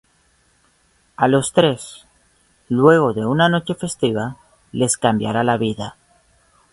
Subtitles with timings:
[1.15, 2.07] A los tres,
[2.69, 4.37] luego de una noche festiva,
[4.71, 5.95] les cambiará la vida.